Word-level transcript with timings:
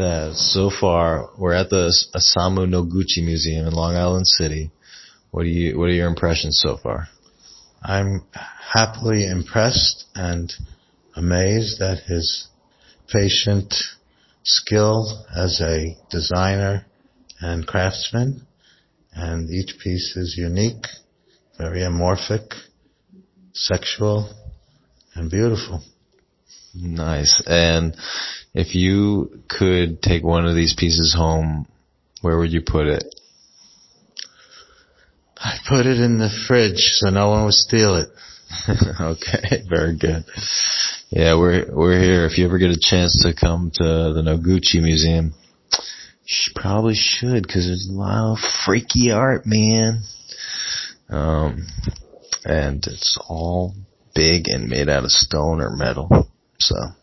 that 0.00 0.34
so 0.36 0.70
far 0.70 1.28
we're 1.38 1.52
at 1.52 1.70
the 1.70 1.94
Isamu 2.14 2.66
Noguchi 2.66 3.22
Museum 3.24 3.66
in 3.66 3.74
Long 3.74 3.96
Island 3.96 4.26
City. 4.26 4.70
What 5.30 5.42
do 5.42 5.48
you 5.48 5.78
what 5.78 5.90
are 5.90 5.92
your 5.92 6.08
impressions 6.08 6.58
so 6.60 6.76
far? 6.76 7.08
I'm 7.82 8.26
happily 8.72 9.26
impressed 9.26 10.06
and 10.14 10.52
amazed 11.14 11.82
at 11.82 11.98
his 12.04 12.48
patient 13.08 13.74
skill 14.42 15.24
as 15.34 15.60
a 15.60 15.96
designer 16.10 16.86
and 17.40 17.66
craftsman. 17.66 18.46
And 19.12 19.50
each 19.50 19.78
piece 19.82 20.16
is 20.16 20.36
unique, 20.38 20.86
very 21.58 21.80
amorphic, 21.80 22.54
sexual, 23.52 24.32
and 25.14 25.30
beautiful. 25.30 25.82
Nice. 26.74 27.42
And 27.46 27.96
if 28.54 28.74
you 28.74 29.42
could 29.48 30.02
take 30.02 30.22
one 30.22 30.46
of 30.46 30.54
these 30.54 30.74
pieces 30.76 31.14
home, 31.16 31.66
where 32.22 32.38
would 32.38 32.52
you 32.52 32.62
put 32.62 32.86
it? 32.86 33.04
I 35.36 35.56
put 35.68 35.86
it 35.86 35.98
in 35.98 36.18
the 36.18 36.30
fridge 36.46 36.90
so 36.98 37.08
no 37.08 37.30
one 37.30 37.44
would 37.46 37.54
steal 37.54 37.96
it. 37.96 38.08
okay, 39.00 39.62
very 39.68 39.96
good. 39.96 40.24
Yeah, 41.08 41.38
we're 41.38 41.66
we're 41.72 42.00
here. 42.00 42.26
If 42.26 42.36
you 42.36 42.44
ever 42.44 42.58
get 42.58 42.70
a 42.70 42.78
chance 42.78 43.22
to 43.22 43.32
come 43.32 43.70
to 43.74 43.84
the 43.84 44.22
Noguchi 44.22 44.82
Museum, 44.82 45.32
you 46.24 46.52
probably 46.54 46.94
should 46.94 47.42
because 47.42 47.66
there's 47.66 47.88
a 47.88 47.92
lot 47.92 48.32
of 48.32 48.38
freaky 48.66 49.12
art, 49.12 49.46
man. 49.46 50.02
Um, 51.08 51.66
and 52.44 52.84
it's 52.86 53.18
all 53.28 53.74
big 54.14 54.48
and 54.48 54.68
made 54.68 54.88
out 54.88 55.04
of 55.04 55.10
stone 55.10 55.60
or 55.60 55.70
metal. 55.70 56.28
So 56.70 56.99